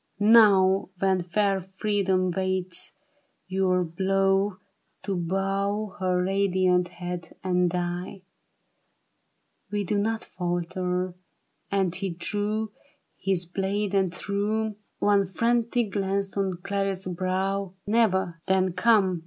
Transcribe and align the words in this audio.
"Now 0.19 0.89
when 0.97 1.21
fair 1.21 1.61
Freedom 1.61 2.31
waits 2.31 2.93
your 3.47 3.83
blow 3.83 4.57
To 5.03 5.15
bow 5.15 5.95
her 5.99 6.23
radiant 6.23 6.87
head 6.89 7.35
and 7.43 7.69
die? 7.69 8.23
We 9.69 9.83
do 9.83 9.99
not 9.99 10.23
falter," 10.23 11.13
and 11.69 11.93
he 11.93 12.09
drew 12.09 12.71
His 13.15 13.45
blade 13.45 13.93
and 13.93 14.11
threw 14.11 14.75
One 14.97 15.27
frantic 15.27 15.91
glance 15.91 16.35
on 16.35 16.57
Clarice's 16.63 17.13
brow;" 17.13 17.75
Never! 17.85 18.41
Then 18.47 18.73
come." 18.73 19.19